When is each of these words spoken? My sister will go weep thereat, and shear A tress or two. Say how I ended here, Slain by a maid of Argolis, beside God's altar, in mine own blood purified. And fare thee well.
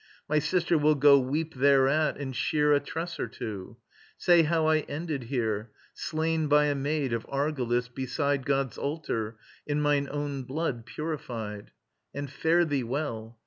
My 0.27 0.39
sister 0.39 0.79
will 0.79 0.95
go 0.95 1.19
weep 1.19 1.53
thereat, 1.53 2.17
and 2.17 2.35
shear 2.35 2.73
A 2.73 2.79
tress 2.79 3.19
or 3.19 3.27
two. 3.27 3.77
Say 4.17 4.41
how 4.41 4.65
I 4.65 4.79
ended 4.79 5.25
here, 5.25 5.69
Slain 5.93 6.47
by 6.47 6.65
a 6.65 6.73
maid 6.73 7.13
of 7.13 7.23
Argolis, 7.29 7.87
beside 7.87 8.43
God's 8.43 8.79
altar, 8.79 9.37
in 9.67 9.79
mine 9.79 10.07
own 10.09 10.41
blood 10.41 10.87
purified. 10.87 11.69
And 12.15 12.31
fare 12.31 12.65
thee 12.65 12.83
well. 12.83 13.37